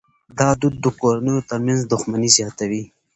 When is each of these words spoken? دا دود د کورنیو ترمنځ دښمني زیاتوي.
دا 0.39 0.49
دود 0.61 0.75
د 0.83 0.85
کورنیو 0.99 1.45
ترمنځ 1.49 1.79
دښمني 1.91 2.29
زیاتوي. 2.37 2.83